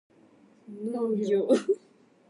[0.91, 1.47] 農業